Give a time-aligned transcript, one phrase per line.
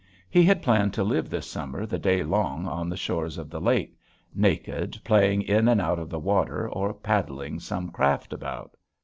[0.31, 3.61] He had planned to live this summer the day long on the shores of the
[3.61, 3.99] lake,
[4.33, 8.77] naked, playing in and out of the water or paddling some craft about.